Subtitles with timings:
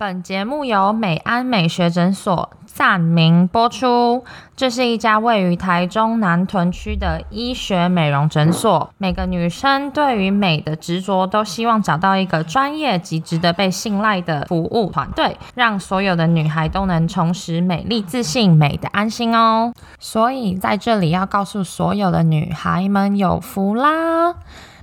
[0.00, 4.22] 本节目由美安美学诊所赞名播出。
[4.54, 8.90] 这是一家位于台中南屯区的医学美容诊所。
[8.96, 19.72] 每个女生对于美的执着，都希望找到一个专业及值得被信赖的服务团队，让所有的女孩都能重拾美丽、自信、美的安心哦。
[19.98, 24.36] 所以在这里要告诉所有的女孩们，有福啦！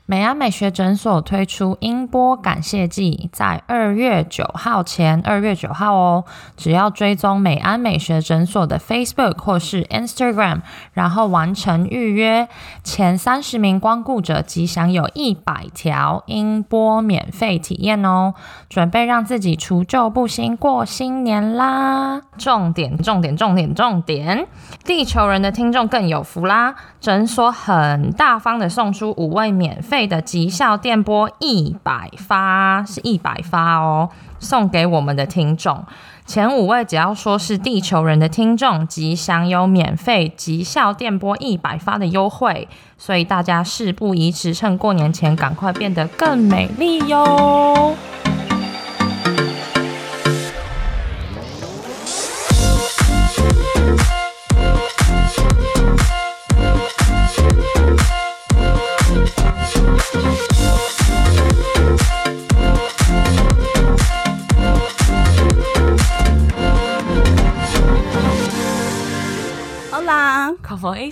[0.07, 10.61] 美安美学诊所推出音波感谢季，在二月九号前，二月九号哦，只要追踪美安美学诊所的 Facebook 或是 Instagram，
[10.93, 12.47] 然后完成预约，
[12.83, 18.35] 前三十名光顾者即享有一百条音波免费体验哦，
[18.69, 22.21] 准备让自己除旧布新过新年啦！
[22.37, 24.45] 重点，重点，重点，重点，
[24.83, 26.75] 地球人的听众更有福啦！
[27.01, 34.09] 诊所很大方的送出五位免费的极效电波一百发，是一百发哦，
[34.39, 35.83] 送给我们的听众。
[36.25, 42.67] 前五位只要说是地球人的听众，即享有免费极效电波一百发的优惠。
[42.97, 47.95] 所以大家事不宜迟，趁过年前赶快变得更美丽哟！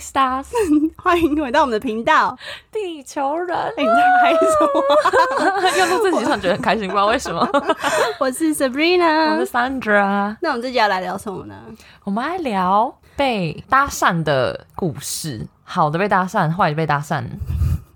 [0.00, 0.46] Stars，
[0.96, 2.36] 欢迎回到我们的频道。
[2.72, 4.38] 地球人，哎、你在嗨什
[4.72, 5.70] 么？
[5.78, 7.48] 又录自己，突然觉得很开心，不知道为什么。
[8.18, 9.50] 我是 Sabrina 我是。
[9.52, 11.54] Sandra，那我们这集要来聊什么呢？
[12.04, 17.24] 我们来聊被搭讪的故事，好的被搭讪，坏的被搭讪，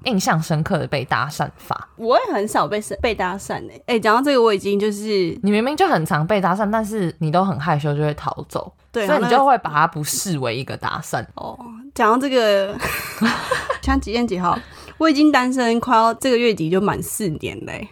[0.04, 1.88] 印象深刻的被搭讪法。
[1.96, 11.24] 我也很少被被搭讪诶、哎、讲到这个，我已经就是你明明就很常被搭讪，但是你都很害羞，就会逃走，对，所以你就会把它不视为一个搭讪。
[11.34, 11.58] 哦，
[11.94, 12.76] 讲到这个，
[13.82, 14.58] 像几月几号？
[14.96, 17.88] 我已经单身快要这个月底就满四年嘞、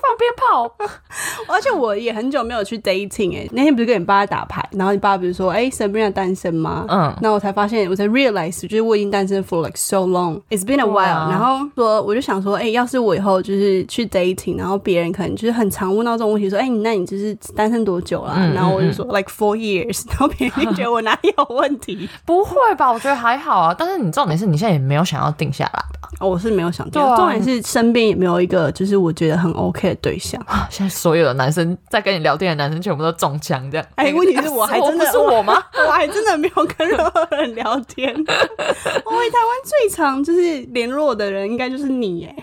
[0.00, 0.74] 放鞭炮，
[1.52, 6.84] 而且我也很久没有去 dating 哎、那天不是跟你爸打牌，然后你爸不是说哎、Sabrina 单身吗？
[6.88, 11.30] 嗯，那我才发现，我才 realize，就是我已经单身 for like so long，it's been a while。
[11.30, 18.34] 然后说，我就想说，哎、要是我以后就是去 dating，然后别人可能就是很常问到这种问题，说，哎、你那你就是单身多久啦？
[18.36, 22.08] 嗯然后我就说 like four years， 然后别人就觉得我哪里有问题？
[22.24, 22.90] 不会吧？
[22.92, 23.74] 我觉得还好啊。
[23.78, 26.08] 但是你重点是你现在也没有想要定下来吧？
[26.20, 30.40] 哦，我是没有想定重点是身边也没有一个就是我觉得很 OK 的对象。
[30.70, 33.86] 现在所有的男生在跟你聊天的男生全部都中枪，这样。
[33.96, 35.62] 哎问题是我还真的不是我吗？
[35.86, 38.12] 我还真的没有跟任何人聊天。
[39.04, 42.36] 我为台湾最常就是联络的人，应该就是你哎，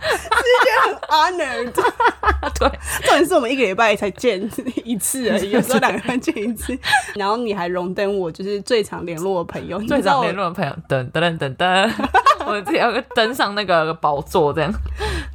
[0.00, 0.28] 是
[0.64, 1.72] 觉得很 honored。
[2.58, 2.68] 对，
[3.02, 4.40] 重点是我们一个礼拜才见
[4.84, 6.76] 一次而已，有时候两个人见一次。
[7.14, 10.44] 然后你还荣登我就是最常联络的朋友，最常联络。
[10.46, 11.90] 的朋友，噔噔噔噔噔，
[12.46, 14.72] 我自己要登上那个宝座这样。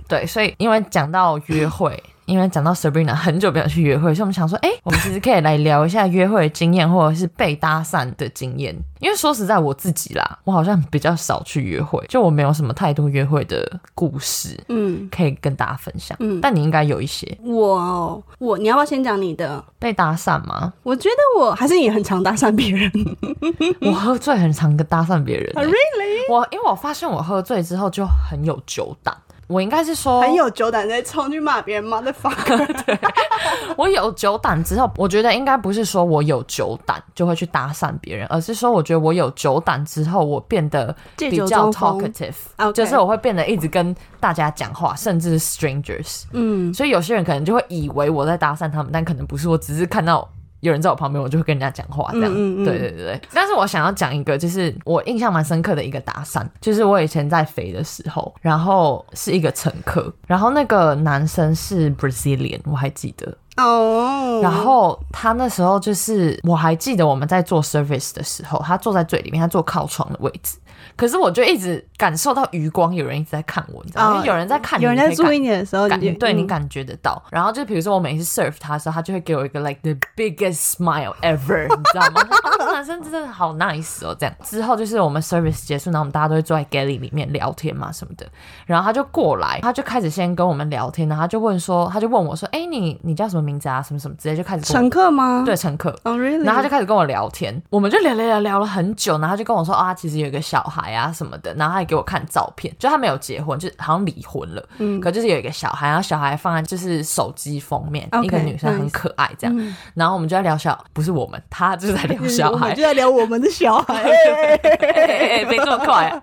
[0.07, 8.75] 对，所以因为讲到约会，因为讲到 Sabrina 很久没有去约会，所以我们想说，哎、我们其实可以来聊一下约会的经验，或者是被搭讪的经验。
[8.99, 16.17] 因为说实在，我自己啦，我好像比较少去约会，就我没有什么太多约会的故事嗯，可以跟大家分享。
[16.19, 19.63] 嗯但你应该有一些我哦我你要不要先讲你的？
[19.77, 20.73] 被搭讪吗？
[20.81, 22.91] 我觉得我还是也很常搭讪别人。
[23.81, 26.31] 我喝醉很常跟搭讪别人、欸 really？
[26.31, 29.15] 我因为我发现我喝醉之后就很有酒胆，
[29.47, 32.99] 我应该是说很有酒胆在冲去骂别人 motherfucker。
[33.77, 46.23] 我有酒胆之后，我觉得应该不是说我有酒胆就会去搭讪别人，而是说我觉得我有酒胆之后，我变得比较 talkative，就是我会变得一直跟大家讲话，甚至是 strangers。
[46.31, 50.27] 嗯，所以有些人可能就会以为我在搭讪他们，但可能不是，我只是看到。
[50.65, 52.31] 有人在我旁边，我就会跟人家讲话，这样。
[52.31, 53.21] 嗯嗯嗯对对对对。
[53.33, 63.37] 但是我想要讲一个，就是我印象蛮深刻的一个搭讪，就是我以前在肥的时候，然后是一个乘客，然后那个男生是 Brazilian，我还记得。
[63.57, 70.57] 哦，然后他那时候就是，我还记得我们在做 service 的时候，他坐在最里面，他坐靠窗的位置。
[70.95, 74.15] 可是我就一直感受到余光，有人一直在看我，你知道吗？
[74.15, 77.21] 因为有人在看你，有人在注意你的时候，感对你感觉得到。
[77.31, 82.27] 然后就比如说我每次 serve 他的时候，他就会给我一个 like the biggest smile ever，你知道吗？
[82.59, 84.15] 我说啊，这男生真的好 nice 哦。
[84.19, 88.25] 这样之后就是我们 service 结束，然后我们大家都会坐在 galley 里面聊天嘛什么的。
[88.65, 95.43] 然后他就过来，他就开始先跟我们聊天，然后他就问说，他就问我说，哎、你你叫什么名字啊，什么什么之类，就开始乘客吗？
[95.45, 95.89] 对乘客。
[96.03, 114.03] 哦、r e a l l y 然后他就开始跟我聊天，我们就聊聊聊聊了很久，然后他就跟我说啊，其实有一个小孩啊什么的，然后他还给我看照片，就他没有结婚，就好像离婚了，嗯可就是有一个小孩，然后小孩放在就是手机封面一个女生很可爱这样，嗯然后我们就在聊小，不是我们，他就是在聊小孩 就，在聊我们的小孩。
[114.03, 116.21] 哎没这么快、啊。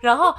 [0.00, 0.34] 然后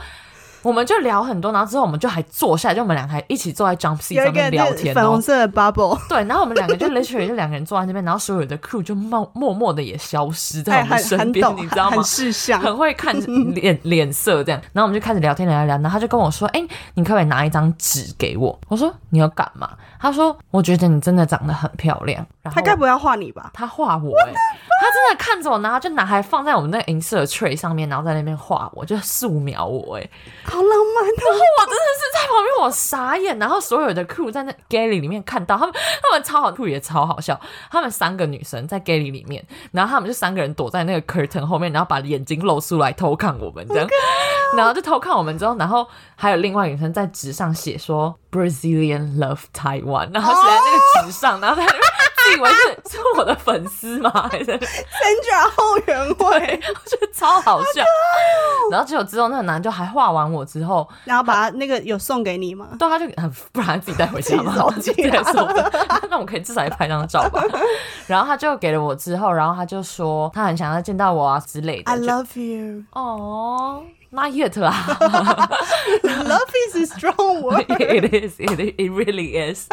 [0.63, 4.95] 我们就聊很多，然后之后我们就还坐下来，就我们两个还一起坐在 jump 个上面聊天喔。
[4.95, 12.03] 粉红色的 bubble，对，然后我们两个就 literally 就两个人坐在那边，然后所有的 crew 就默默默的也消失在哎，我们身边，你知道吗很？
[12.03, 12.59] 识相。
[12.61, 13.13] 很会看
[13.53, 16.63] 脸脸色这样，然后我们就开始聊天聊聊聊，然后他就跟我说：“哎、
[16.93, 19.69] 你可不可以拿一张纸给我？”我说：“你要干嘛？”
[20.03, 23.49] 他说：“我觉得你真的长得很漂亮。”他该不会要画你吧？
[23.53, 24.33] 他画我哎、
[24.81, 30.09] 他真的看着我，然后就拿还放在我们那个银色的 tray 上面，然后在那边画我，就素描我哎、
[30.43, 31.39] 好浪漫然后！
[31.57, 37.39] 我真的是在旁边我傻眼，然后所有的 crew 在那 galley 里面看到他们，他们超好，crew 也超好笑，
[37.71, 39.41] 他们三个女生在 galley 里面，
[39.71, 43.87] 然后他们就三个人躲在那个 curtain 后面，然后把眼睛露出来偷看我们这样，
[44.57, 51.81] 然后就偷看我们之后，然后还有另外女生在纸上写说 Brazilian love Taiwan，然后写在那个纸上，然后在那边
[52.15, 54.09] 自以为是是我的粉丝吗？
[54.31, 57.83] 还是 Sandra 后援会， 我觉得超好笑。
[58.71, 62.69] 然后结果之后那个男就还画完我之后，然后把他那个有送给你吗？
[62.79, 65.71] 对，他就很不然他自己带回家嘛， 自己收起来对收着
[66.09, 67.43] 那我可以至少也拍张照吧。
[68.07, 71.91] 然后他就给了我之后，然后他就说他很想要见到我啊之类的。
[71.91, 72.83] I love you.
[72.93, 73.83] 哦
[74.13, 74.71] ，not yet 啦
[76.03, 79.67] Love is a strong word.，it is it it really is。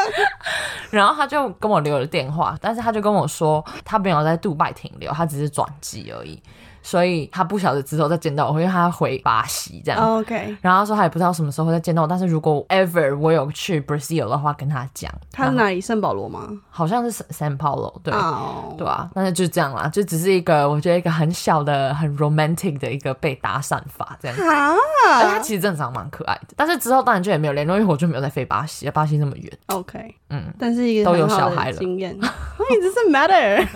[0.90, 6.42] 然后他就跟我留了电话，但是他就跟我说他没有在杜拜停留，他只是转机而已，
[6.82, 10.18] 所以他不晓得之后再见到我，因为他要回巴西这样。
[10.18, 15.12] OK，然后他说他也不知道什么时候会再见到我，但是如果 ever 我有去 Brazil 的话，跟他讲。
[15.32, 15.80] 他是哪里？
[15.80, 16.48] 圣保罗吗？
[16.70, 18.12] 好像是 San Paulo，对。
[18.14, 24.36] 哦，对啊，但是就这样啦，就只是一个我觉得一个很小的、很 romantic 的一个被搭讪法这样。
[24.38, 29.52] 但他啊其实真的长得蛮可爱的，但是之后当然就也没有联络，因为我就没有再飞巴西，巴西那么远。
[29.66, 32.16] ，OK，嗯，但是一个都有小孩了经验。
[32.20, 33.66] It doesn't matter。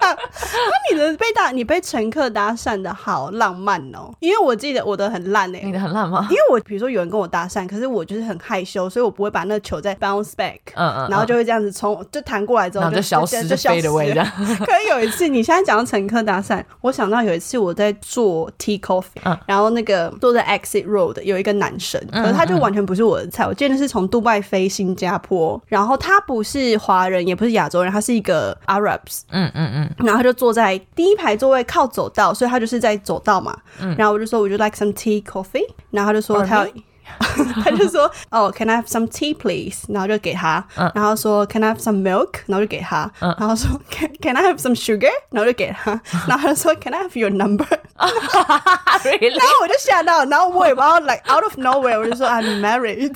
[0.00, 6.36] 那你的被搭，你被乘客搭讪的好浪漫哦，因为我记得我的很烂哎、你的很烂吗因？
[6.36, 14.32] 为我比如说有人跟我搭讪，可是我就是很害羞，所以我不会把那个球再 bounce back，、嗯嗯，然后就会这样子从，就弹过来之后就消失，就 的位这了。
[14.36, 23.46] 可是有一次，你现在讲到乘客搭讪，我想到有一次我在做 tea coffee，、嗯然后那个坐在 exit road 有一个男生，可是他就完全不是我的菜。
[23.46, 33.57] 我记得是从杜拜飞新加坡，然后他不是华人，也不是亚洲人，他是一个 Arabs，嗯嗯嗯，然后他就坐在第一排座位靠走道，所以他就是在走道嘛。
[33.97, 35.67] 然后我就说，Would you like some tea coffee？
[35.91, 36.67] 然后他就说 Or 他要。
[37.63, 39.85] 他就说哦、c a n I have some tea, please？
[39.89, 40.65] 然后就给他，
[40.95, 42.35] 然后说，Can I have some milk？
[42.47, 45.11] 然后就给他，然后说，Can Can I have some sugar？
[45.29, 45.91] 然后就给他，
[46.27, 47.67] 然后他就说，Can I have your number？
[47.97, 48.09] 然
[49.03, 49.39] really?
[49.39, 53.13] 后我就吓到，然后我也不知道，like out of nowhere，我就说 I'm married。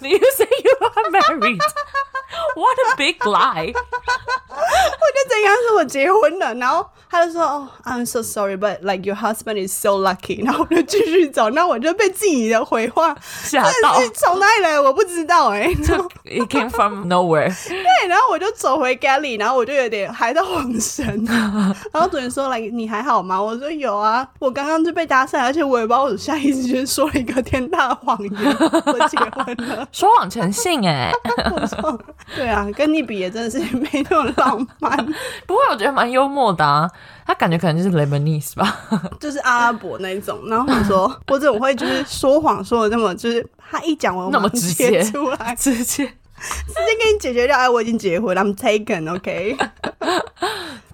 [0.00, 1.60] You say you are married?
[2.54, 3.74] What a big lie!
[5.09, 10.43] 我就真跟他说我结婚了，然后他就说哦、i m so sorry, but like your husband is so lucky。
[10.45, 17.51] 然后我就继续走，那我就被自己的回话吓到从哪里来我不知道哎、 然后 It came from nowhere.
[17.67, 21.25] 对，然后我就走回 galley，然后我就有点还在晃神，
[21.91, 23.41] 然后主人说来你还好吗？
[23.41, 28.31] 我说有啊，我刚刚就被搭讪，而且我也不知道我下意识就说了一个天大的谎言，
[28.85, 29.87] 我结婚了。
[29.91, 31.11] 说谎成性哎、
[32.35, 34.98] 对啊，跟你比也真的是没那么浪漫，
[35.47, 36.89] 不会，我觉得蛮幽默的啊。
[37.25, 38.79] 他感觉可能就是 Lebanese 吧。
[39.19, 40.39] 就是阿拉伯那一种。
[40.47, 47.57] 然后我说 我怎么会就是说谎说的那么就是他一讲完我那么直接出来，直接直接给你解决掉。
[47.57, 49.57] 哎，我已经结婚了，I'm taken，OK、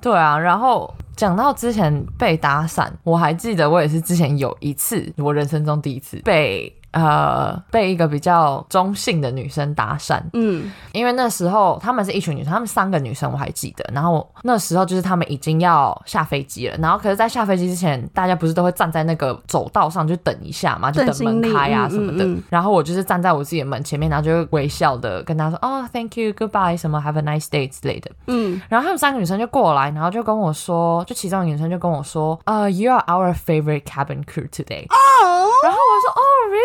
[0.02, 34.88] 对啊，然后讲到之前被搭讪，我还记得我也是之前有一次，我人生中第一次被呃被一个比较中性的女生搭讪，嗯，因为那时候她们是一群女生，她们三个女生我还记得，然后那时候就是她们已经要下飞机了，然后可是，在下飞机之前，大家不是都会站在那个走道上就等一下嘛，就等门开啊什么的，然后我就是站在我自己的门前面，然后就会微笑的跟她说哦，thank you，goodbye，什么 have a nice day 之类的，嗯，然后他们三个女生就过来，然后就跟我说，就其中一个女生就跟我说，呃、y o u are our favorite cabin crew today。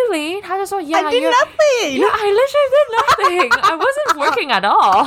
[0.09, 0.41] really？
[0.41, 1.99] 他就说，Yeah， I did you're- nothing。
[1.99, 3.49] Yeah, I literally did nothing.
[3.61, 5.05] I wasn't working at all.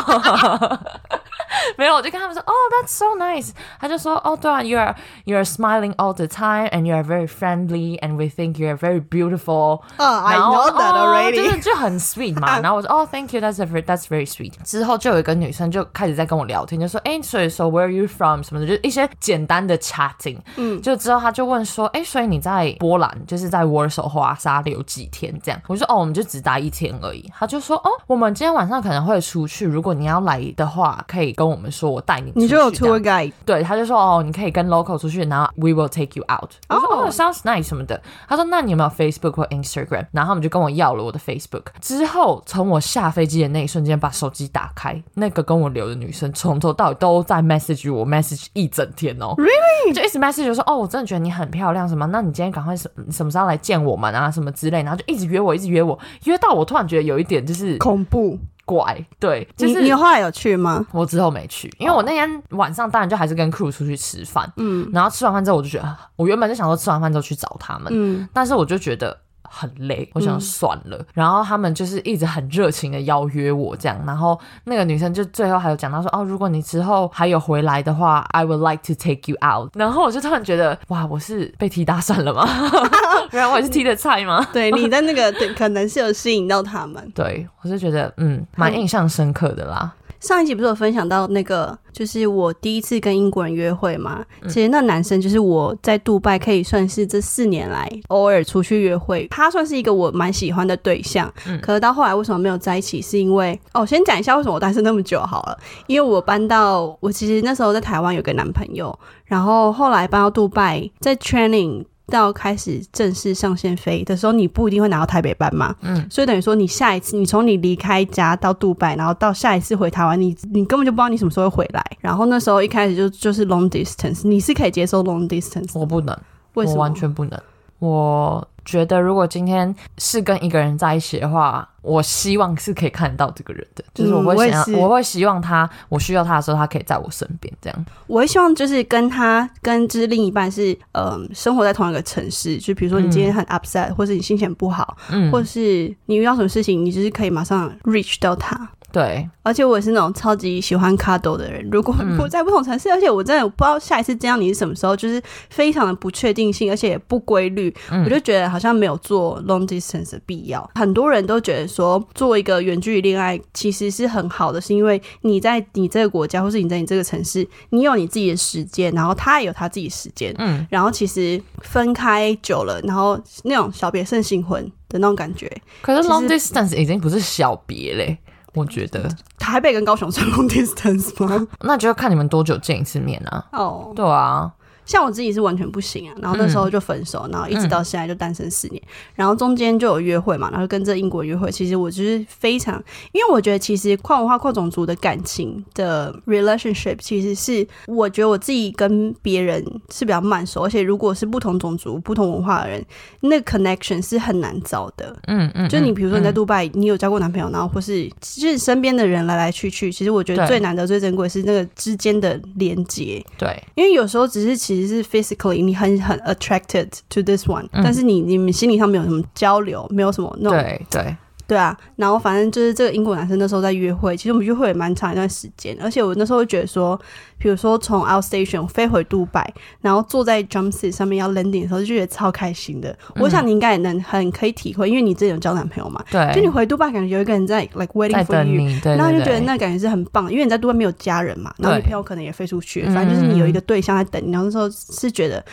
[1.76, 3.50] 没有，我就跟他们说，哦、oh,，that's so nice。
[3.80, 4.94] 他就说，哦，对啊，you're
[5.24, 9.80] you're smiling all the time and you're very friendly and we think you're very beautiful。
[9.98, 11.36] 哦、i 然后 know that 哦 already。
[11.36, 12.60] 就是就很 sweet 嘛。
[12.60, 14.52] 然后我说，哦，thank you，that's a very that's very sweet。
[14.64, 20.38] 之后就有一个女生就开始在跟我聊天，就说，哎，所以说 where are you from 什么的，就一些简单的 chatting。
[20.56, 25.60] 嗯，就之后他就问说，哎，所以你在波兰就是在 Warsaw 华沙留几天这样？
[25.66, 27.30] 我就说，哦，我们就只待一天而已。
[27.36, 32.39] 他就说，哦，我们今天晚上可能会出去，如果你要来的话，可以 跟我们说，我带你出去。
[32.39, 36.49] 你就有 tour guide，对，他就说哦，你可以跟 local 出去，然后 we will take you out。
[36.69, 38.01] 我说哦、s o u n d s nice 什么的。
[38.27, 40.05] 他说那你有没有 Facebook 或 Instagram？
[40.11, 41.65] 然后他们就跟我要了我的 Facebook。
[41.81, 49.33] 之后从我下飞机的那一瞬间，把手机打开，那个跟我留的女生从头到尾都在 message 我，message 一整天哦。
[49.37, 49.93] Really？
[49.93, 52.05] 就一直 message 我说哦，我真的觉得你很漂亮，什么？
[52.07, 54.31] 那你今天赶快什什么时候来见我们啊？
[54.31, 58.37] 什么之类，然后就一直约我，一直约我，约到我突然觉得有一点就是恐怖。
[58.65, 60.85] 怪，对，就是你你后来有去吗？
[60.91, 69.17] 我之后没去，因为我那天晚上当然就还是跟 crew 出去吃饭，嗯，然后吃完饭之后我就觉得，啊我原本就想说吃完饭之后去找他们，嗯，但是我就觉得
[69.53, 71.05] 很累，我想算了。
[71.13, 79.69] 然后他们就是一直很热情的邀约我这样，然后那个女生就最后还有讲到说，哦，如果你之后还有回来的话，I would like to take you out。
[79.75, 82.47] 然后我就突然觉得，哇，我是被踢搭讪了吗？
[83.31, 84.45] 原来我也是踢的菜吗？
[84.51, 87.11] 对，你在那个对，可能是有吸引到他们。
[87.13, 89.93] 对，我是觉得，嗯，蛮印象深刻的啦。
[90.23, 94.23] 上一集不是有分享到那个，就是我第一次跟英国人约会嘛？
[94.47, 101.31] 其实那男生就是我在杜拜可以算是这四年来偶尔出去约会，他算是一个我蛮喜欢的对象。
[101.61, 103.01] 可是到后来为什么没有在一起？
[103.01, 105.59] 是因为哦，先讲一下为什么我单身那么久好了。
[105.87, 111.83] 因为我搬到我其实那时候在台湾有个男朋友，然后后来搬到杜拜，在 training。
[112.07, 121.83] 到开始正式上线飞的时候，你不一定会拿到台北班嘛，嗯，所以等于说你下一次，你从你离开家到杜拜，然后到下一次回台湾，你你根本就不知道你什么时候会回来。
[122.01, 126.17] 然后那时候一开始就就是 long distance，你是可以接受 long distance，我不能，
[126.55, 126.77] 为什么？
[126.77, 127.39] 我完全不能。
[127.79, 137.85] 我觉得如果今天是跟一个人在一起的话，我希望是可以看到这个人的，就是我嗯会想要，我我会希望他，我需要他的时候，他可以在我身边，这样。
[138.07, 148.69] 我会希望就是跟他跟就是另一半是嗯、生活在同一个城市，就比如说你今天很 upset，、或是你心情不好，嗯，或是你遇到什么事情，你就是可以马上 reach 到他。
[148.93, 151.67] 对，而且我也是那种超级喜欢 cuddle 的人。
[151.71, 155.19] 如果嗯我在不同城市，而且我真的不知道下一次见到你是什么时候，就是
[155.49, 160.69] 非常的不确定性，而且也不规律，嗯我就觉得好像没有做 long distance 的必要。
[160.75, 175.51] 很多人都觉得说，做一个远距离恋爱其实是很好的，是因为你在你这个国家，或是你在你这个城市，你有你自己的时间，然后他也有他自己的时间，嗯，然后其实分开久了，然后那种小别胜新婚的那种感觉。
[175.81, 178.15] 可是 long distance 已经不是小别嘞，
[178.53, 181.47] 我觉得，台北跟高雄算 long distance 吗？
[181.61, 183.45] 那就要看你们多久见一次面啊。
[183.51, 184.51] 哦，对啊，
[184.93, 188.79] 像我自己是完全不行啊，然后那时候就分手，然后一直到现在就单身四年，
[189.15, 192.75] 然后中间就有约会嘛，然后跟这英国约会，其实我就是非常，
[193.13, 202.85] 因为我觉得其实跨文化、跨种族的感情的 relationship，其实是我觉得我自己跟别人是比较慢熟，而且如果是不同种族、不同文化的人，
[203.21, 205.17] 那个 connection 是很难找的。
[205.27, 206.33] 嗯嗯，就你比如说你在嗯。
[206.33, 213.23] 杜拜，你有交过男朋友，然后或是就是身边的人来来去去，其实我觉得最难得、最珍贵是那个之间的连接。
[213.37, 221.15] 对，因为有时候只是其实是 physically 你很很 attracted to this one，、嗯但是你你们心理上没有什么交流，没有什么那种对对，
[221.53, 221.77] 对啊。
[221.97, 226.99] 然后反正就是这个英国男生那时候在约会，其实我们约会也蛮长一段时间，而且我那时候会觉得说，
[227.37, 232.97] 比如说从 outstation 飞回杜拜，然后坐在 jump seat 上面要 landing 的时候，就觉得超开心的。
[233.17, 238.61] 我想你应该也能很可以体会，因为你之前有交男朋友嘛，对就你，回杜拜感觉有一个人在 like waiting for you。
[238.61, 244.31] 你，对然后就觉得那感觉是很棒，因为你在杜拜没有家人嘛，然后你朋友可能也飞出去，反正就是你有一个对象在等你。
[244.31, 245.43] 然后那时候是觉得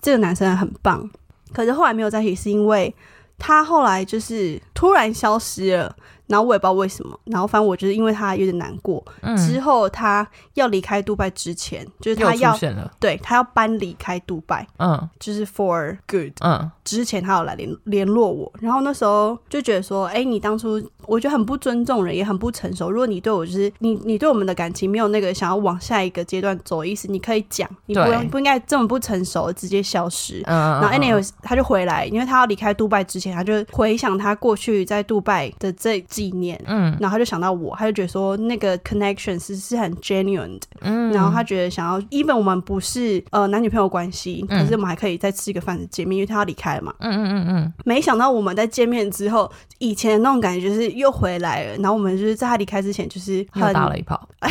[0.00, 1.08] 这个男生很棒，
[1.52, 2.94] 可是后来没有在一起，是因为
[3.40, 7.18] 他后来就是突然消失了，然后我也不知道为什么。
[7.24, 9.04] 然后反正我就是因为他有点难过。
[9.22, 12.56] 嗯，之后他要离开杜拜之前，就是他要
[13.00, 16.32] 对他要搬离开杜拜，嗯就是 for good。
[16.40, 20.78] 嗯，之前他有来联联络我，然后那时候就觉得说，哎、你当初
[21.10, 22.88] 我觉得很不尊重人，也很不成熟。
[22.88, 30.40] 如果你对我就是你，你对我们的感情没有那个想要往下一个阶段走的意思，你可以讲，你不用不应该这么不成熟，直接消失。
[30.44, 46.94] 嗯，然后嗯 anyway，他就回来，因为他要离开杜拜之前，他就回想他过去在杜拜的这几年，嗯然后他就想到我，他就觉得说那个 connection 是是很 genuine 的，嗯，然后他觉得想要，even 我们不是呃男女朋友关系，可嗯是我们还可以再吃一个饭见面，因为他要离开了嘛。
[47.00, 54.50] 嗯嗯嗯嗯，没想到我们在见面之后，以前的那种感觉就是又回来了，然后我们就是在他离开之前，就是又很打了一炮， 哎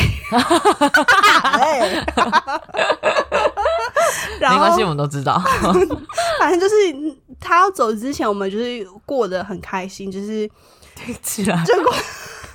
[4.40, 5.38] 然 没关系，我们都知道。
[6.38, 6.74] 反正就是
[7.38, 10.50] 他要走之前，我们就是过得很开心，就是
[11.22, 11.94] 起来，就过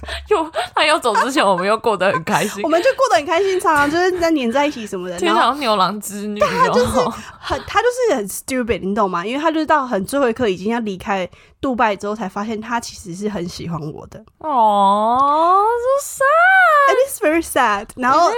[0.30, 5.18] 又他要走之前，我们又过得很开心我，们就过得很开心，常常就是在黏在一起什么的。
[5.18, 7.00] 天然后堂牛郎织女他就是，
[7.40, 9.26] 很他就是很 stupid，你懂吗？
[9.26, 11.28] 因为他就是到很最后一刻已经要离开
[11.62, 14.24] 杜拜之后，才发现他其实是很喜欢我的。
[14.40, 15.64] 哦
[16.02, 17.88] ，so sad，it is very sad。
[17.96, 18.30] 然后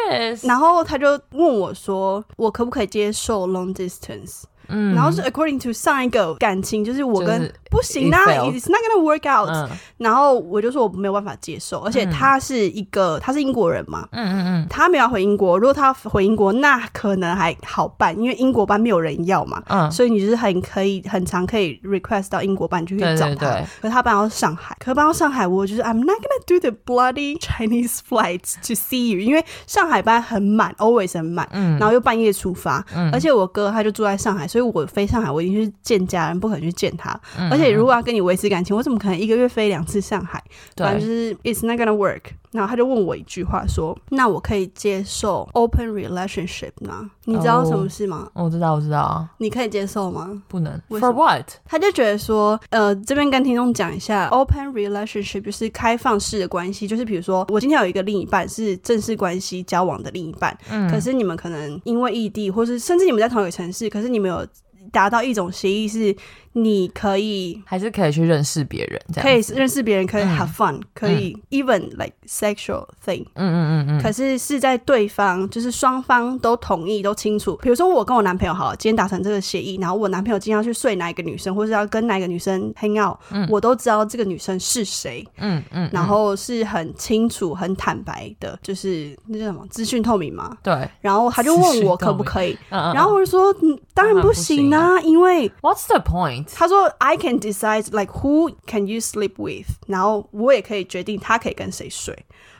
[0.44, 15.58] 然后他就问我说，我可不可以接受 long distance？、嗯然后是 according to 上一个感情，就是我跟、就是不行啊 it failed，it's not gonna work out、嗯然后我就说我没有办法接受，而且他是一个他是英国人嘛，嗯嗯嗯他没有要回英国。
[15.58, 19.62] 如果他回英国，那可能还好办，因为英国班没有人要嘛。
[19.70, 23.36] 嗯，所以你就是很可以很常可以 request 到英国班，你就去找他。
[23.36, 37.20] 对对对可是他搬到上海，可是搬到上海，我就是 I'm not gonna do the bloody Chinese flights to see you，因为上海班很满，always 很满，嗯然后又半夜出发，而且我哥他就住在上海，所以我飞上海，我一定是见家人，不可能去见他。
[37.38, 40.44] 嗯而且如果要跟你维持感情，我怎么可能一个月飞两次上海？
[40.76, 42.22] 反正就，是 it's not gonna work。
[42.51, 47.10] 然后他就问我一句话说：“那我可以接受 open relationship 吗？
[47.25, 48.30] 你知道什么事吗？
[48.34, 51.46] 我知道我知道，你可以接受吗？”不能 for what？
[51.66, 64.46] 他就觉得说，呃，这边跟听众讲一下，open relationship 就是开放式的关系，就是比如说我今天有一个另一半是正式关系交往的另一半，嗯可是你们可能因为异地，或是甚至你们在同一个城市，可是你们有
[64.92, 66.16] 达到一种协议，是
[66.60, 70.38] 你可以还是可以去认识别人，可以子认识别人，可以嗯。
[70.38, 73.26] have fun，、可以 even like sexual thing。
[73.36, 77.56] 嗯嗯嗯嗯，可是是在对方就是双方都同意、都清楚。
[77.62, 83.18] 比如说我跟我男朋友好了，今天达成这个协议，然后我男朋友今天要去睡哪一个女生，或是要跟哪一个女生 hang out，、
[83.50, 90.58] 我都知道这个女生是谁，嗯嗯，然后是很清楚、很坦白的，就是那叫什么资讯透明嘛。
[90.64, 96.47] 对，然后他就问我可不可以，然后我就说，嗯，当然不行啊，因为 What's the point？
[96.55, 102.17] 他说 I can decide like who can you sleep with，然后我也可以决定他可以跟谁睡。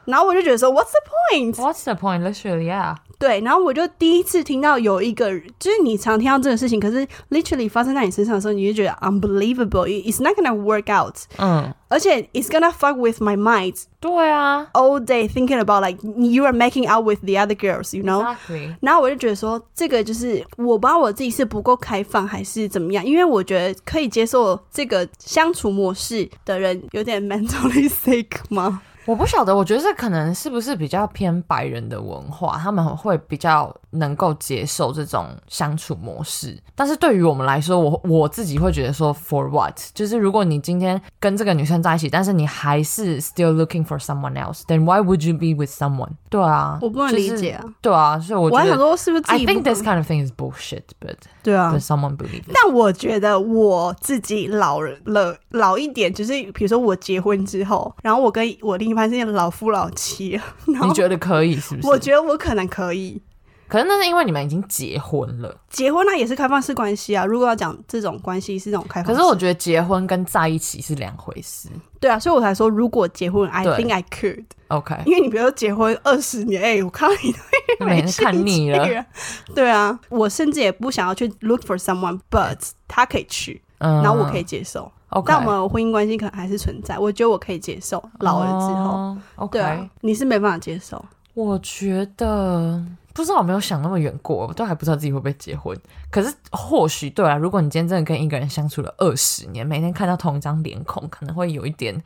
[0.07, 1.55] 然后我就觉得说 What's the point？
[1.55, 2.23] What's the point?
[2.23, 2.97] Literally, yeah.
[3.19, 14.67] 对，然后我就第一次听到有一个，就是你常听到这个事情，可是 literally 发生在你身上的时候，你就觉得 unbelievable，it's not gonna work out，嗯，而且 it's gonna fuck with my mind 对啊
[14.73, 18.25] all day thinking about like you are making out with the other girls，you know。
[18.25, 18.75] ，Exactly.
[18.81, 28.83] 然后我就觉得说，这个就是我不知道我自己是不够开放还是怎么样，因为我觉得可以接受这个相处模式的人有点 mentally sick 吗？
[29.08, 36.58] 我不晓得，我觉得这可能是不是比较偏白人的文化，他们会比较能够接受这种相处模式。
[36.74, 39.78] 但是对于我们来说，我我自己会觉得说，for what？
[39.94, 46.12] 就是如果你今天跟这个女生在一起，但是你还是 still looking for someone else，then why would you be with someone？
[46.30, 47.66] 对啊，我不能理解啊。
[47.82, 52.52] 对啊，所以我觉得我还想说，是不是自 I think this kind of thing is bullshit，but 对啊 but，someone believe it。
[52.54, 61.88] 但我觉得我自己老了老一点，就是比如说我结婚之后，然后我跟我另一半是老夫老妻，然后你觉得可以是不是？
[61.88, 63.22] 我觉得我可能可以
[63.68, 65.56] 可是那是因为你们已经结婚了。
[65.70, 67.26] 结婚，那也是开放式关系啊。
[67.26, 71.70] 如果要讲这种关系是那种开放式，可是我觉得结婚跟在一起是两回事。
[72.00, 77.32] 对啊，所以我才说如果结婚，I think I could，OK，因为你比如说结婚二十年，哎、我看到你
[77.80, 79.06] 都每天看腻了。
[79.54, 84.92] 对啊，我甚至也不想要去 look for someone，but 他可以去，嗯然后我可以接受。
[85.10, 88.04] OK，但我们婚姻关系可能还是存在，我觉得我可以接受。
[88.20, 91.04] 老了之后，哦，OK，对啊，你是没办法接受。
[91.38, 95.80] 我觉得不知道有没有想那么远过，我都还不知道自己会不会结婚。
[96.10, 102.04] 可是或许对啊，如果你今天真的跟一个人相处了二十年，每天看到同一张脸孔，可能会有一点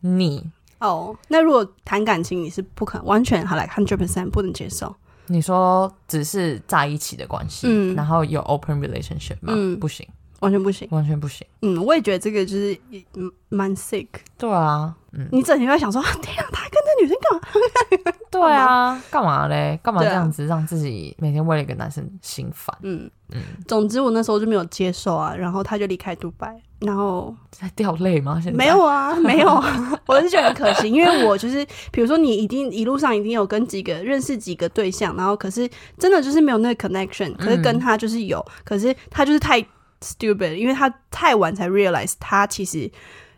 [0.00, 0.44] 腻。
[0.80, 4.92] 哦，那如果谈感情，你是不可能完全好来 hundred percent 不能接受。
[5.28, 9.52] 你说只是在一起的关系，嗯然后有 open relationship 吗？
[9.54, 10.04] 嗯不行，
[10.40, 10.88] 完全不行。
[10.90, 11.46] 完全不行。
[11.62, 12.76] 嗯，我也觉得这个就是
[13.14, 14.08] 嗯蛮 sick。
[14.36, 18.12] 对啊，嗯，你整天在想说，啊 天啊，他跟这女生干嘛？
[18.30, 19.78] 对啊，干嘛嘞？
[19.82, 22.76] 干嘛这样子让自己每天为了一个男生心烦？
[22.82, 28.40] 嗯嗯总之我那时候就没有接受啊，然后他就离开杜拜，然后在掉泪吗？
[28.42, 39.60] 现在没有啊， 没有啊，我是觉得很可惜，因为我就是，比如说你一定一路上一定有跟几个认识几个对象，然后可是真的就是没有那个 connection，可是跟他就是有，可是他就是太
[40.00, 42.90] stupid，因为他太晚才 realize 他其实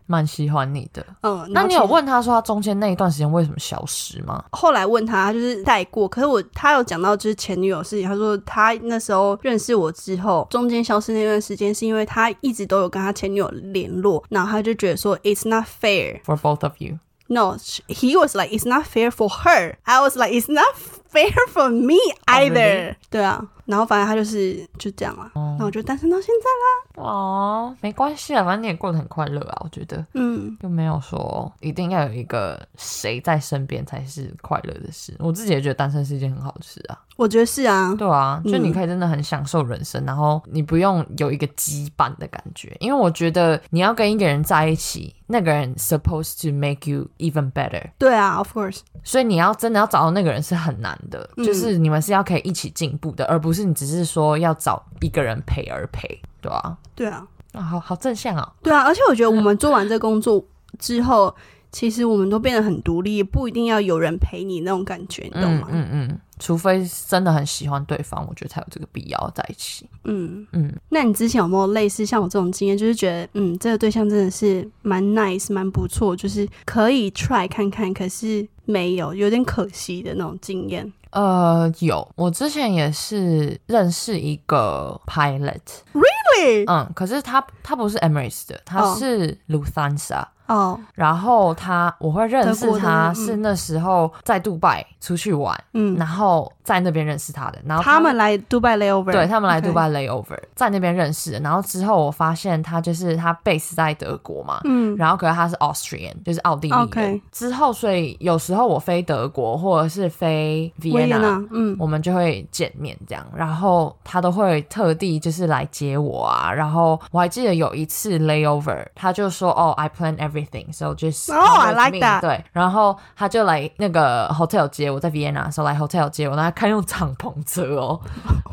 [0.09, 1.05] 蛮喜欢你的。
[1.21, 4.43] 嗯，那你有问他说他中间那一段时间为什么消失吗？
[4.51, 16.23] 后来问他，他就是带过，可是我他有讲到就是前女友的事情，他说他那时候认识我之后，中间消失那段时间是因为他一直都有跟他前女友联络，然后他就觉得说 it's not fair。
[16.25, 19.75] For both of you，No, sh- he was like it's not fair for her.
[19.85, 20.75] I was like it's not
[21.13, 22.97] fair for me either.
[23.11, 27.05] 对啊，然后反正他就是就这样啊，那我就单身到现在啦。
[27.07, 35.15] 哦，没关系啊，反正你也过得很快乐啊，我觉得嗯，又没有说一定要有一个谁在身边才是快乐的事。
[35.19, 37.95] 我自己也觉得单身是一件很好的事啊，我觉得是啊。
[37.97, 47.91] 对啊，就你嗯可以真的很享受人生，然后你不用有一个羁绊的感觉，因为我觉得你要跟一个人在一起，那个人 supposed to make you even better。
[47.99, 48.81] 对啊，of course。
[49.05, 57.61] 所以你要真的要找到那个人是很难的，嗯就是你们是要可以一起进步的，而不是你只是说要找一个人陪而陪，对吧、对啊，啊？
[57.63, 58.53] 好好正向啊！
[58.63, 60.45] 对啊，而且我觉得我们做完这工作
[60.79, 61.35] 之后，
[61.71, 65.69] 其实我们都变得很独立，不一定要有人陪你那种感觉，你懂嗯吗？
[65.71, 69.89] 嗯嗯，除非真的很喜欢对方，我觉得才有这个必要在一起。
[70.05, 80.91] 嗯嗯，那你之前有没有类似像我这种经验，就是觉得嗯，这个对象真的是蛮 nice、蛮不错，就是可以 try 看看，可是没有，有点可惜的那种经验。
[81.11, 116.53] 呃，有，我之前也是认识一个 pilot，really，，嗯，可是他他不是 Emirates 的，他哦是 Lufthansa，、哦，然后他我会认识他是那时候在杜拜出去玩，嗯，然后在那边认识他的，然后他们来杜拜 layover，对他们来杜拜 layover，在那边认识的，然后之后我发现他就是他 base 在德国嘛，嗯，然后可是他是 Austrian，就是奥地利之后，所以有时候我飞德国或者是飞维也 Vienna，纳，嗯，我们就会见面这样，然后他都会特地就是来接我啊。
[116.53, 126.09] 然后我还记得有一次 layover，他就说哦，I plan everything，so just Oh, I like me that 对，然后他就来那个 hotel 接我，在 Vienna 的时候来 hotel
[126.11, 128.01] 接我，然后他开用敞篷车哦，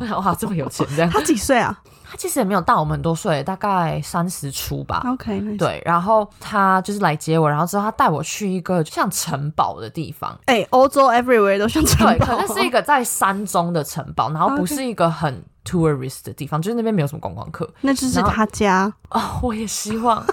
[0.24, 1.10] 哇，这么有钱这样。
[1.10, 5.02] 他几岁啊他其实也没有大我们很多岁，大概三十出吧。
[5.06, 17.68] ？OK，那对，然后他就是来接我，然后之后他带我去一个像城堡的地方，哎，欧洲 everywhere 都像城对，堡，可能是一个在山中的城堡，然后不是一个很 tourist 的地方，就是那边没有什么观光客。
[17.80, 18.92] 那就是他家。
[19.10, 20.24] 哦，我也希望，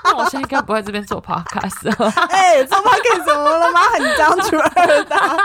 [0.04, 2.10] 那我现在应该不会这边做 podcast 了。
[2.30, 3.80] 哎，做 p o d 什么了吗？
[3.92, 5.36] 很 down to earth 的啊，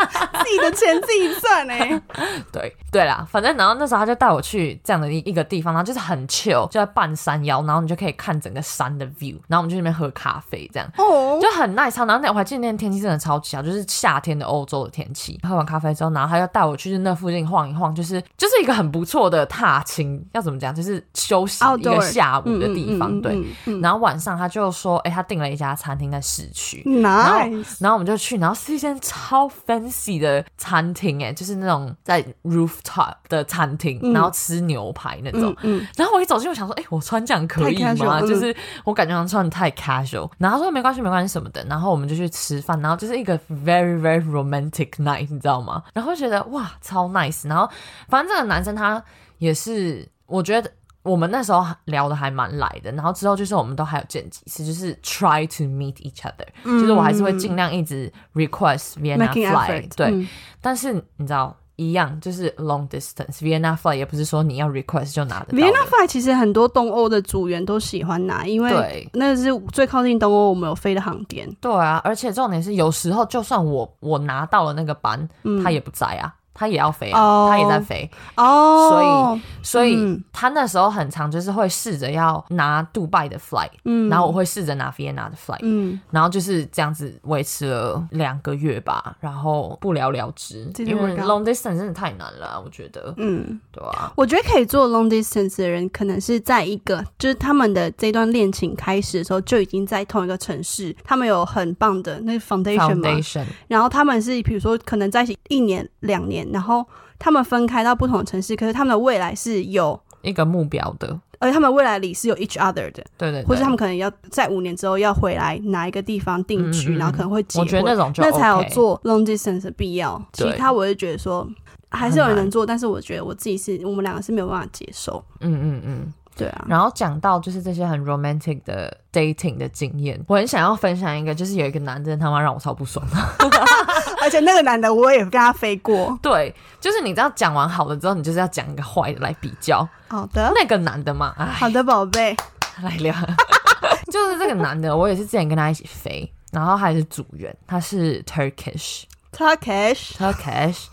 [0.44, 2.02] 自己的钱自己赚哎。
[2.52, 10.90] 对对啦，反正然后那时候他就带我去这样的一一个地方，然后就是很 chill，就在半山腰，然后你就可以看整个山的 view，然后我们就去那边喝咖啡这样。
[10.98, 15.40] 哦，就很 nice，然后那我还记得那天天气真的超级好，就是夏天的欧洲的天气。
[15.48, 23.20] 喝完咖啡之后，然后他要带我去那附近晃一晃，就是就是一个很不错的踏青，要怎么讲，就是休息一个下午的地方。
[23.22, 23.34] 对，
[23.66, 26.84] 嗯然后晚上他就说，哎、他订了一家餐厅在市区。
[26.86, 35.52] 嗯，nice，然后我们就去，然后是一间超 fancy 的餐厅，哎，就是那种在 rooftop 的餐厅，然后吃牛排那种。
[35.64, 40.30] 嗯嗯，然后我一走进，我想说，哎、我穿这样可以吗就是我感觉好像穿的太 casual。
[40.38, 41.66] 然后他说没关系，没关系什么的。
[41.66, 45.82] 然后我们就去吃饭，然后就是一个 very very romantic night，你知道吗？
[45.94, 47.48] 然后就觉得哇，超 nice。
[47.48, 47.68] 然后
[48.08, 49.04] 反正这个男生他
[49.40, 50.72] 也是，我觉得。
[51.06, 60.28] 我们那时候聊的还蛮来的，然后之后就是我们都还有见几次，就是 try to meet each other，、就是我还是会尽量一直 request Vienna fly，effort，对，嗯。
[60.60, 65.58] 但是你知道一样，就是 long distance Vienna fly 也不是说你要 request 就拿得到的。
[65.58, 69.10] Vienna Fly 其实很多东欧的组员都喜欢拿，因为对。
[69.14, 71.48] 那是最靠近东欧我们有飞的航点。
[71.62, 75.30] 对啊，而且重点是有时候就算我我拿到了那个班，
[75.62, 84.10] 他也不在啊，他也要飞他也在飞，哦，所以所以嗯他那时候很长就是会试着要拿杜拜的 flight，、嗯。
[84.10, 106.86] 然后我会试着拿 Vienna 的 flight，、嗯，然后就是这样子维持了两个月吧，然后不了了之，因为 long distance 真的太难了啊，我觉得，嗯，对啊，我觉得可以做 long distance 的人，可能是在一个就是他们的这段恋情开始的时候就已经在同一个城市，他们有很棒的那个 foundation 嘛，foundation，然后他们是比如说可能在一起一年两年，然后
[107.20, 120.22] 他们分开到不同的城市，可是他们的未来是有，一个目标的，而且他们未来里是有 each other 的，对对对，或者他们可能要在五年之后要回来哪一个地方定居，嗯嗯嗯然后可能会结我婚，觉得那种就那才有做 long distance 的必要。
[120.34, 121.48] 其他我就觉得说，
[121.90, 125.24] 还是有人能做，但是我觉得我自己是我们两个是没有办法接受。
[125.40, 126.14] 嗯嗯嗯。
[126.38, 133.16] 对啊，然后讲到就是这些很 romantic 的 dating 的经验，我很想要分享一个，就是有一个男的他妈让我超不爽的。
[134.26, 136.18] 而且那个男的我也跟他飞过。
[136.20, 139.88] 对，就是你知道讲完好的之后，你就是要讲一个坏的来比较。
[140.08, 142.36] 好的，那个男的嘛，哎，好的，宝贝，
[142.82, 143.14] 来聊，
[144.12, 150.86] 就是这个男的，我也是之前跟他一起飞，然后他也是组员，他是 Turkish Turkish Turkish。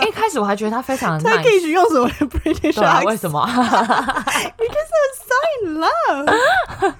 [0.00, 3.14] 一开始我还觉得他非常 的 nice，Turkish 用什么 British 对啊，为？
[3.16, 3.44] 什么？
[3.46, 6.94] Because I'm so in love。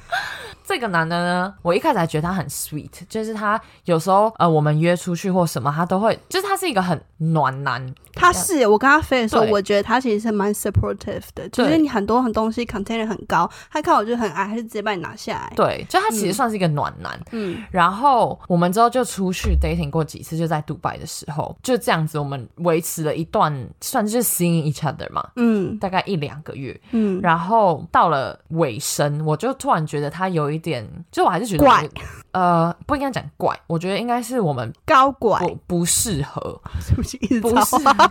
[0.69, 15.53] 这个男的呢，我一开始还觉得他很 sweet，就是他有时候呃，我们约出去或什么，他都会，就是他是一个很暖男，他是我跟他飞的时候，我觉得他其实是蛮 supportive 的，就是你很多很东西 container 很高，他看我就很矮，他就直接把你拿下来。
[15.57, 17.19] 对，就他其实算是一个暖男。
[17.33, 25.79] 嗯，然后我们之后就出去 dating 过几次，就在杜拜的时候，就这样子，我们维持了一段算是 seeing each other 嘛，嗯。
[25.79, 26.79] 大概一两个月。
[26.91, 31.83] 嗯，然后到了尾声，我就突然觉得他有一点，就我还是觉得怪。
[31.83, 31.90] 有，
[32.38, 38.07] 呃，不应该讲怪，我觉得应该是我们高拐，不不适合，对 不是高拐，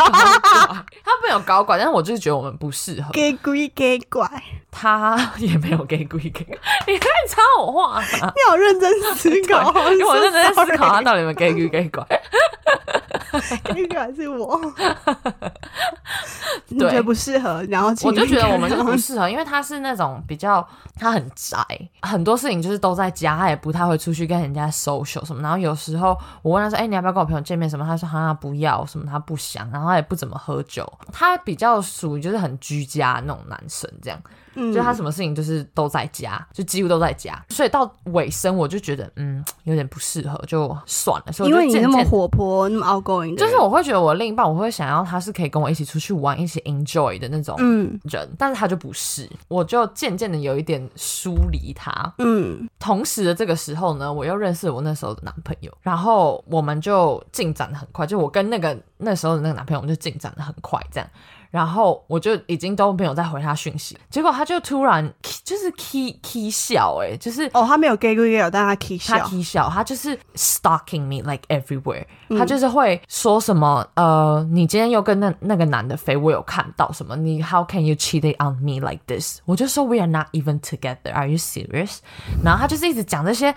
[1.06, 3.10] 他没有高怪，但是我就是觉得我们不适合。
[3.14, 4.30] 给鬼给拐，
[4.70, 6.46] 他也没有给鬼给，
[6.88, 8.04] 你可以插我话吗？
[8.12, 12.06] 你好认真思考， 我认真在思考他到底有没有给鬼给拐。
[13.76, 14.60] 给拐是我，
[16.70, 20.66] 你对觉得不适合，然后我就觉得我们就就不适合，因为他是那种比较，
[21.00, 21.58] 他很宅，
[22.02, 25.42] 很多事情就是都在家，他也不太会出去跟人家 social 什么。
[25.42, 34.20] 然后有时候我问他说：“哎、你要不要跟我朋友见面？”什么，他说：“哈不要什么，他不想。”然后他也不怎么喝酒，他比较属于就是很居家那种男生，这样，
[34.58, 37.42] 嗯就他什么事情就是都在家，就几乎都在家。
[37.50, 41.32] 所以到尾声我就觉得，嗯，有点不适合，就算了。
[41.32, 52.14] 所以因为你那么活泼，那么 outgoing，就是我会觉得我另一半，我会想要他是可以跟我一起出去玩，一起 enjoy 的那种嗯人，但是他就不是，我就渐渐的有一点疏离他。
[52.18, 61.10] 嗯同时的这个时候呢，我又认识我那时候的男朋友，然后我们就进展的很快，就我跟那个那时候的那个男朋友，我们就进展的很快，这样。
[61.58, 65.12] 然后我就已经都没有再回他讯息，结果他就突然
[65.44, 72.06] 就是 key key 笑、欸，就是哦，他没有给鬼给有，但他 k 笑他笑，T 笑，他就是 stalking me like everywhere，、
[72.38, 79.40] 他嗯就是会说什么呃，你今天又跟那那个男的飞，我有看到什么，你 how can you cheat on me like this？
[79.46, 81.98] 我就说 we are not even together，are you serious？
[82.44, 83.48] 然后他就是一直讲这些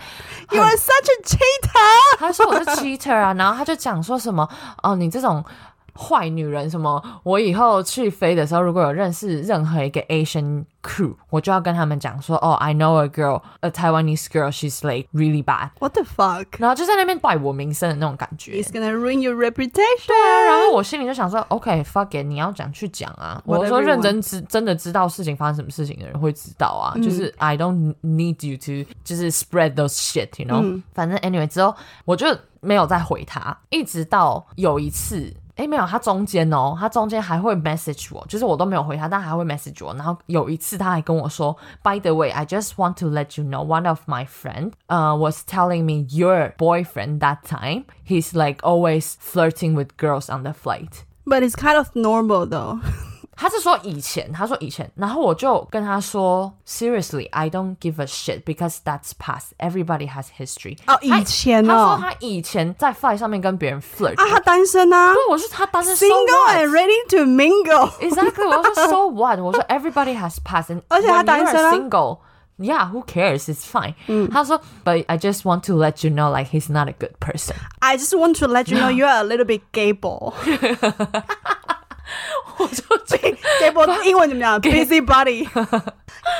[0.49, 2.17] ，You are such a cheater！
[2.17, 4.49] 他说我是 cheater 啊，然后他就讲说什么
[4.81, 5.45] 哦，你这种。
[5.95, 7.01] 坏女人什么？
[7.23, 15.69] 我以后去飞的时候，如果有认识任何一个 Asian crew，我就要跟他们讲说，哦，I know a girl, a Taiwanese girl, she's like really bad。
[15.79, 16.47] What the fuck？
[16.57, 18.53] 然后就在那边败我名声的那种感觉。
[18.53, 20.07] It's gonna ruin your reputation。
[20.07, 23.41] 对啊，然后我心里就想说，OK，fuck、it，你要讲去讲啊。
[23.45, 31.75] 我说认真知真的知道事情发生什么事情的人会知道啊，就是 I don't need you to 就是 spread those shit，you know、反正 anyway 之后
[32.05, 32.25] 我就
[32.59, 35.31] 没有再回他，一直到有一次。
[35.60, 39.94] 诶，没有，他中间哦，他中间还会 message 我，就是我都没有回他，但还会 message 我。
[39.94, 45.42] 然后有一次他还跟我说，By the way, I just want to let you know one of my friend, uh, was
[45.46, 51.04] telling me your boyfriend that time he's like always flirting with girls on the flight.
[51.24, 52.80] But it's kind of normal though。
[53.38, 59.48] 他是说以前，他说以前，然后我就跟他说，Seriously, I don't give a shit because that's past.
[59.58, 60.78] Everybody has history.
[60.86, 67.90] 哦，以前他说哦，他以前在 fly 上面跟别人 flirt，、啊，他单身啊对，我说他当时 ，single and ready to mingle。
[68.00, 69.38] Exactly，我说 so what？
[69.38, 73.50] 我说 everybody has passed，and 而且他 when 单身 you're 啊 single。Yeah, who cares?
[73.50, 73.94] It's fine.
[74.30, 77.54] 他说，But I just want to let you know, like he's not a good person.
[77.80, 80.32] I just want to let you know you are a little bit gay boy。
[82.61, 83.17] 我就
[83.59, 85.47] gay boy 英文怎么讲？busy body。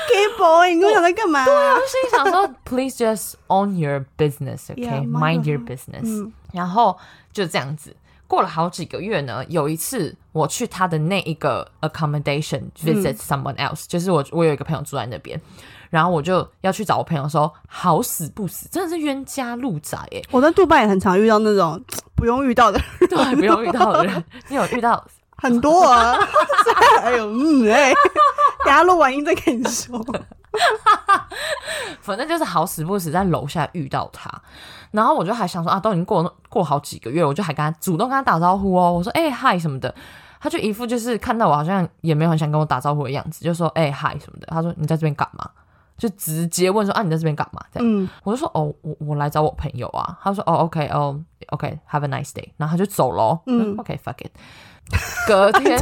[0.10, 1.44] gay boy，你跟我讲在干嘛？
[1.46, 4.76] 对啊心里想说， Please just own your business, okay?
[4.76, 6.32] Yeah, mind mind your business.
[6.54, 6.98] 然后
[7.34, 7.96] 就这样子，
[8.28, 9.44] 过了好几个月呢。
[9.48, 15.40] 有一次我去他的那一个 accommodation visit someone else，、就是我我有一个朋友住在那边。
[15.90, 21.84] 然后我就要去找我朋友的时候，好死不死，真的是冤家路窄哎、我在杜拜也很常遇到那种
[22.16, 25.06] 不用遇到的人，对，不用遇到的人，你有遇到
[25.42, 26.16] 很多啊。
[27.02, 27.92] 哎呦，嗯哎，
[28.64, 30.00] 等下录完音再跟你说。
[32.02, 34.30] 反正就是好死不死在楼下遇到他，
[34.92, 39.94] 然后我就还想说啊，都已经过过好几个月，我就还跟他主动跟他打招呼哦，我说哎嗨、什么的，
[40.40, 45.50] 他就一副就是看到我好像也没有很想跟我打招呼的样子，就说哎嗨、什么的，他说你在这边干嘛？
[45.98, 47.62] 就直接问说啊你在这边干嘛？
[47.72, 51.18] 这样，嗯，我就说哦我我来找我朋友啊，他说哦 OK 哦
[51.50, 53.78] OK，have a nice day，然后他就走喽，嗯。
[53.78, 54.32] OK fuck it，
[55.28, 55.80] 隔天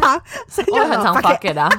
[0.71, 1.69] 我也很常 fuck it 啊。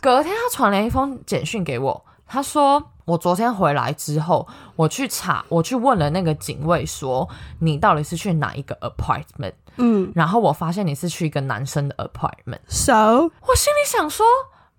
[0.00, 7.28] 隔天他传了一封简讯给我，他说我昨天回来之后，我去查，我去问了那个警卫说
[7.60, 11.96] 你到底是去哪一个 apartment，嗯然后我发现你是去一个男生的
[12.68, 14.24] apartment，，so 我心里想说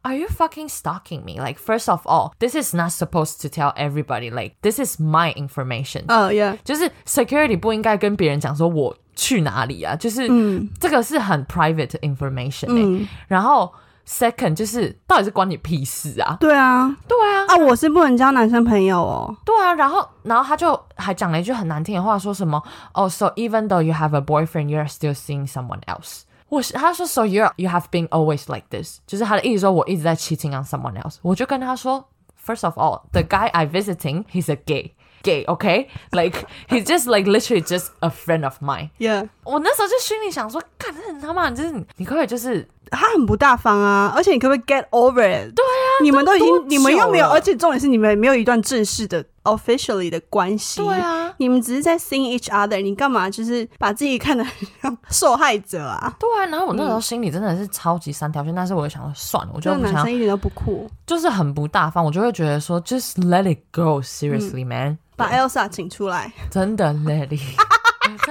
[0.02, 1.44] Are you fucking stalking me?
[1.44, 4.32] Like, first of all, this is not supposed to tell everybody.
[4.32, 6.06] Like, this is my information.
[6.08, 13.73] Oh，yeah，就是 security 不应该跟别人讲说我去哪里啊，就是、嗯这个是很 private information 欸、嗯，然后
[14.07, 16.37] second 就是到底是关你屁事啊？
[16.41, 19.35] 对啊，对啊，啊，我是不能交男生朋友哦。
[19.45, 22.63] 对啊，然后然后他就还讲了一句很难听的话，说什么
[22.93, 26.23] 哦、s o even though you have a boyfriend, you are still seeing someone else。
[26.51, 31.17] 我是他说，so you are, you have been always like this，就是他的意思说我一直在 cheating on someone else。
[31.23, 32.07] 我就跟他说，
[32.45, 34.93] first of all, the guy I visiting, he's a gay.
[35.24, 35.90] Gay, okay?
[36.14, 38.92] Like he's just like literally just a friend of mine.
[38.98, 45.54] Yeah，我那时候就心里想说，干，这人他妈就是你可不可以就是他很不大方啊，而且你可不可以 get over it？
[45.56, 50.82] 对啊，你们都已经，你们又没有，而且重点是你们没有一段正式的 officially 的关系。
[50.82, 56.16] 对啊，你们只是在 seeing each other，你干嘛就是把自己看得很像受害者啊？
[56.20, 60.90] 对啊，然后我那时候心里真的是超级三条线，但是我就想说算了，我这个就不想男生一点都不酷。
[61.06, 64.98] 就是很不大方，我就会觉得说，just let it go seriously,、man。
[65.16, 67.42] 把 Elsa 请出来，真的 let it，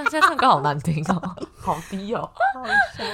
[0.05, 2.31] 这现在唱歌好难听哦， 好低哦。
[2.55, 2.65] 好
[2.97, 3.05] 笑。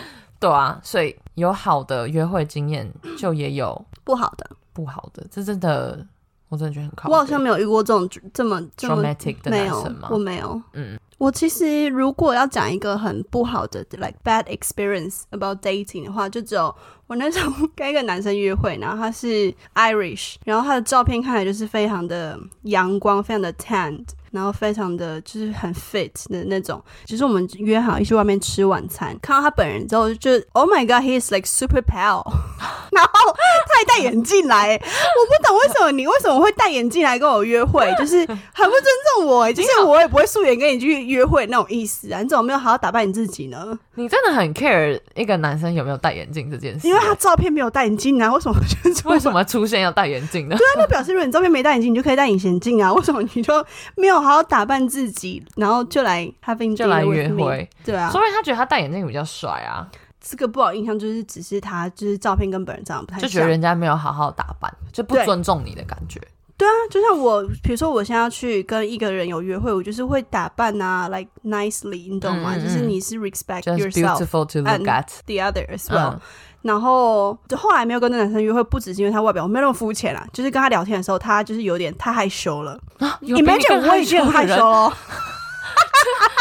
[0.41, 6.07] 对啊，所以有好的约会经验，就也有不好的，不好的，这真的
[6.51, 7.15] 我真的觉得很靠北。
[7.15, 10.61] 我好像没有遇过这种这么这么 Traumatic 的没有男生吗，我没有。
[10.75, 16.75] 嗯，我其实如果要讲一个很不好的 like bad experience about dating 的话，就只有
[17.07, 24.09] 我那时候跟一个男生约会，然后他是 Irish，然后他的照片看起来就是非常的阳光，非常的 tanned。
[24.35, 32.25] 然后非常的就是很 fit 的那种，其实我们约好一起去外面吃晚餐，看到他本人之后，就 Oh my God，he is like super pale，
[32.91, 38.85] 然后他还戴眼镜来，我不懂为什么你为什么会戴眼镜来跟我约会， 就是很不尊
[39.17, 43.79] 重我，就是我也不会素颜跟你去约会那种意思啊，你怎么没有好好打扮你自己呢？
[43.95, 48.59] 你真的很 care 一个男生有没有戴眼镜这件事，因为他照片没有戴眼镜啊，为什么
[49.05, 50.57] 为什么出现要戴眼镜呢？
[50.57, 52.93] 对啊，那表示如果你照片没戴眼镜，你就可以戴隐形镜啊。
[52.93, 53.65] 为什么你就
[53.97, 59.87] 没有好好打扮自己，然后就来 having 就来约会，对啊，所以他觉得他戴眼镜比较帅啊，
[60.21, 63.29] 这个不好印象就是只是他就是照片跟本人长得不太像。
[63.29, 66.21] 就觉得人家没有好好打扮，就不尊重你的感觉。
[66.57, 72.55] 对啊，就像我，比如说我现在要去跟一个人有约会，我就是会打扮啊，like nicely，你懂吗？
[72.55, 75.09] 嗯嗯嗯就是你是 respect yourself beautiful to look and at。
[75.27, 76.21] the other as well、嗯
[76.65, 82.73] 然后就后来没有跟那男生约会，不只是因为他外表，我没有那么肤浅啦，就是跟他聊天的时候，他就是有点太害羞了。
[83.01, 83.53] 啊，你更
[83.87, 84.91] 我已经很害，羞了，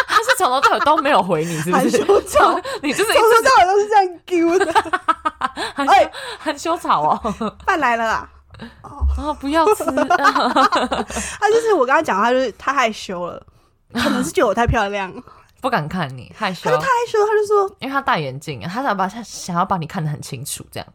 [0.07, 1.97] 他是从头到尾都没有回你，是不害是？
[1.97, 4.73] 羞草， 你就是一从头到尾都是这样丢的。
[6.39, 7.33] 很羞草哦。
[7.67, 8.29] 饭来了啦，
[8.81, 13.41] 啊， 不要吃，他 就是我跟他讲，他就是太害羞了，
[13.93, 15.11] 可能是觉得我太漂亮，
[15.61, 20.87] 不敢看你，害羞他就，太害羞，他就说，因为他戴眼镜，他想把他想要把你看得很清楚，这样。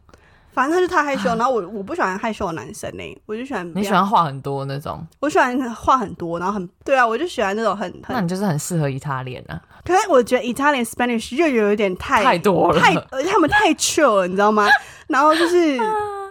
[0.51, 8.15] 反正他就太害羞， 然后我我不喜欢害羞的男生呢、我就喜欢你喜欢话很多那种，我喜欢话很多，然后很对啊，我就喜欢那种很很。
[8.15, 14.67] 那你就是很适合意大利啊，可是我觉得 Italian Spanish 又有一点太太多了太，而且他们太 chill 了，你知道吗？
[15.07, 15.77] 然后就是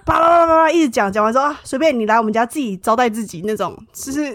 [0.08, 4.34] 叭叭叭叭叭一直讲，讲完之后啊，随便你来我们家自己招待自己那种，就是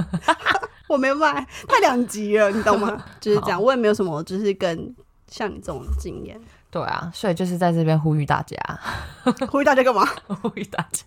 [0.88, 3.04] 我没有办法，太两极了，你懂吗？
[3.20, 4.94] 就是这样，我也没有什么，就是跟
[5.30, 6.40] 像你这种经验。
[6.70, 8.56] 对啊，所以就是在这边呼吁大家，
[9.50, 10.08] 呼吁大家干嘛？
[10.42, 11.02] 呼吁大家，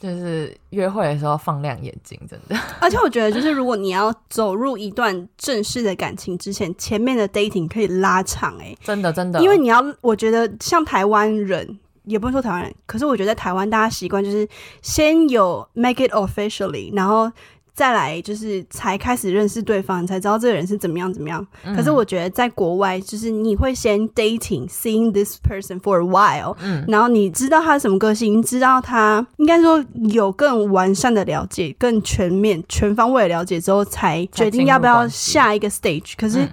[0.00, 2.58] 就是约会的时候放亮眼睛，真的。
[2.80, 14.48] 而且我觉得，就是如果你要走入一段正式的感情之前，前面的 dating 可以拉长哎、真的真的，因为你要，我觉得像台湾人，也不是说台湾人，可是我觉得在台湾大家习惯就是
[14.80, 17.30] 先有 make it officially，然后
[17.74, 21.46] 再来就是才开始认识对方，你才知道这个人是怎么样怎么样。
[21.64, 21.74] 嗯。
[21.74, 26.84] 可是我觉得在国外，就是你会先 dating，seeing this person for a while，嗯。
[26.88, 36.12] 然后你知道他是什么个性，你知道他应该说有更完善的了解、更全面、全方位的了解之后，才决定要不要下一个 stage。
[36.16, 36.50] 可是嗯。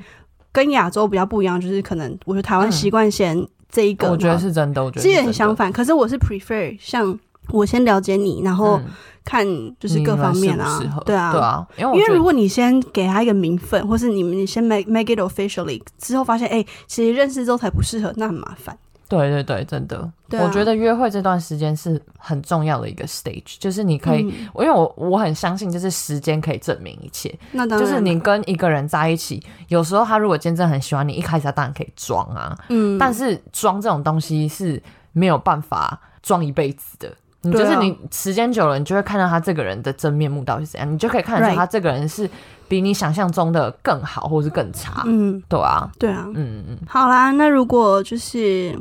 [0.52, 3.38] 跟亚洲比较不一样，就是可能我觉得台湾习惯先
[3.70, 5.26] 这一个，我觉得是真的，我觉得其实是真的。
[5.28, 5.72] 很相反。
[5.72, 7.18] 可是我是 prefer 像
[7.50, 8.86] 我先了解你，然后嗯
[9.24, 9.46] 看
[9.80, 11.42] 就是各方面啊对啊，对。
[11.42, 18.78] 啊，因为我觉得因为如果你先给他一个名分，或是你们你先 make make it officially 之后发现，哎、其实认识之后才不适合，那很麻烦。
[19.10, 20.46] 对对对，真的，对啊。
[20.46, 24.32] 我觉得约会这段时间是很重要的一个 stage，就是你可以，嗯。
[24.60, 27.38] 因为我我很相信，就是时间可以证明一切。
[27.52, 37.12] 那当然，就是你跟一个人在一起，有时候他如果真正很喜欢你，一开始他当然可以装啊，嗯，但是装这种东西是没有办法装一辈子的。
[37.42, 42.30] 你就是你时间久了，你就会看到他这个人的真面目到底是怎样，你就可以看得出他这个人是
[42.68, 45.04] 比你想象中的更好，或是更差。
[45.06, 46.26] 嗯，对啊，对啊。
[46.36, 48.72] 嗯嗯好啦，那如果就是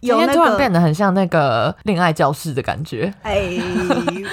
[0.00, 3.12] 今有那天突然变得很像那个恋爱教室的感觉。
[3.22, 3.58] 哎，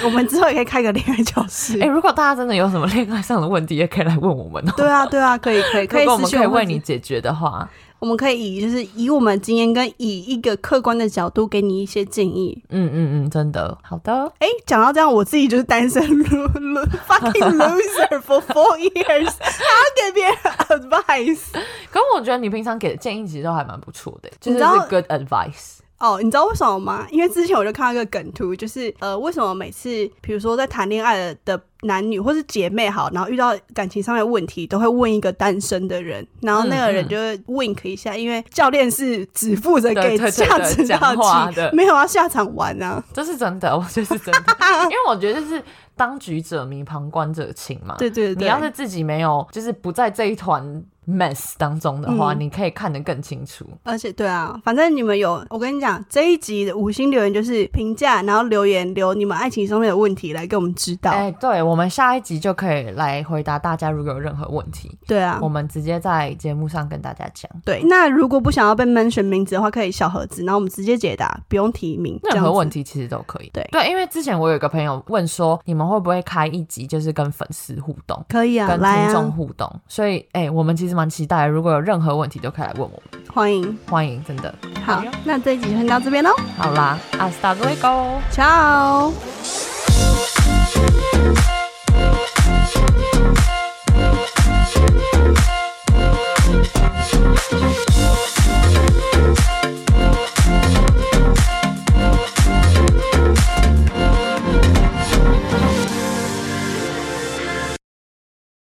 [0.04, 1.88] 我们之后也可以开个恋爱教室 哎、。
[1.88, 4.74] 如果大家真的有什么恋爱上的问题，也可以来问我们哦。
[4.78, 7.68] 对啊，对啊，可以，可以，可以如果我们可以为你解决的话，
[8.06, 12.56] 我们可以以就是以我们经验跟以一个客观的角度给你一些建议。
[12.70, 14.32] 嗯嗯嗯，真的好的。
[14.38, 20.36] 哎，讲到这样，我自己就是单身 lo- lo- fucking loser for four years，还要给别人
[20.70, 21.46] advice。
[21.90, 25.75] 可我觉得你平常给的建议其实都还蛮不错的，就是 good advice。
[25.98, 27.08] 哦，你知道为什么吗？
[27.10, 29.90] 因为之前我就看到一个梗图，就是呃，为什么每次
[30.22, 43.02] 比如说在谈恋爱的的男女或是姐妹好，然后遇到感情上面的问题，都会问一个单身的人，然后那个人就会 wink 一下，因为教练是只负责给对对对下指对讲导棋话的，没有要下场玩啊。
[43.14, 44.42] 这是真的，我觉得是真的，
[44.84, 45.64] 因为我觉得就是
[45.96, 47.96] 当局者迷，旁观者清嘛。
[47.98, 53.66] 对对对，你要是自己没有，就是不在这一团 mess 当中的话，嗯你可以看得更清楚。
[53.84, 61.12] 而且对啊，反正你们有，我跟你讲，这一集的五星留言就是评价，然后留言留你们爱情上面的问题来给我们知道。
[61.12, 67.50] 哎、对，我们下一集就可以来回答大家如果有任何问题，对啊我，们直接在节目上跟大家讲。
[67.64, 67.82] 对。
[67.84, 72.20] 那如果不想要被 mention 名字的话，可以小盒子，然后我们直接解答，不用提名。
[72.24, 73.50] 任何问题其实都可以。
[73.54, 78.26] 对对，因为之前我有一个朋友问说，你们会不会开一集就是跟粉丝互动？
[78.30, 83.02] 可以啊，跟听众啊，互动，所以哎、我们其实蛮期待，如果有任何问题都可以来问我们。
[83.32, 84.56] 欢迎，欢迎，真的。
[84.84, 86.32] 好，那这一集就先到这边喽。
[86.58, 87.92] 好啦，阿斯达各位 c i
[88.38, 89.14] a o